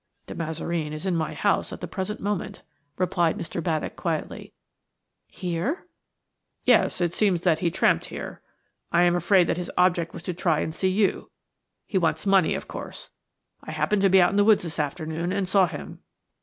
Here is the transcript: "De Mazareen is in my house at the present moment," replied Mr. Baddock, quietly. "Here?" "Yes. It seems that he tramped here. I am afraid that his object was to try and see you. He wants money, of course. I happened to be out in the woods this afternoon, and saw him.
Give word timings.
"De 0.25 0.33
Mazareen 0.33 0.93
is 0.93 1.05
in 1.05 1.15
my 1.15 1.35
house 1.35 1.71
at 1.71 1.79
the 1.79 1.87
present 1.87 2.19
moment," 2.19 2.63
replied 2.97 3.37
Mr. 3.37 3.61
Baddock, 3.61 3.95
quietly. 3.95 4.51
"Here?" 5.27 5.85
"Yes. 6.65 7.01
It 7.01 7.13
seems 7.13 7.41
that 7.43 7.59
he 7.59 7.69
tramped 7.69 8.05
here. 8.05 8.41
I 8.91 9.03
am 9.03 9.15
afraid 9.15 9.45
that 9.45 9.57
his 9.61 9.69
object 9.77 10.11
was 10.11 10.23
to 10.23 10.33
try 10.33 10.61
and 10.61 10.73
see 10.73 10.89
you. 10.89 11.29
He 11.85 11.99
wants 11.99 12.25
money, 12.25 12.55
of 12.55 12.67
course. 12.67 13.11
I 13.63 13.69
happened 13.69 14.01
to 14.01 14.09
be 14.09 14.19
out 14.19 14.31
in 14.31 14.37
the 14.37 14.43
woods 14.43 14.63
this 14.63 14.79
afternoon, 14.79 15.31
and 15.31 15.47
saw 15.47 15.67
him. 15.67 15.99